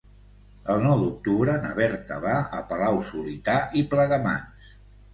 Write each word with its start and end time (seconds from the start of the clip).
El 0.75 0.79
nou 0.85 0.95
d'octubre 1.03 1.59
na 1.67 1.75
Berta 1.81 2.19
va 2.25 2.33
a 2.59 2.65
Palau-solità 2.75 3.63
i 3.83 3.89
Plegamans. 3.97 4.71